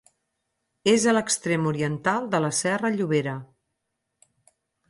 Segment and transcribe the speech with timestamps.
[0.93, 3.37] És a l'extrem oriental de la Serra Llobera.